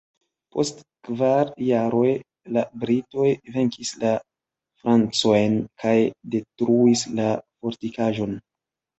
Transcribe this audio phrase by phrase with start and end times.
[0.53, 2.13] Post kvar jaroj,
[2.55, 4.13] la britoj venkis la
[4.85, 5.93] francojn kaj
[6.37, 7.29] detruis la
[7.61, 8.35] fortikaĵon.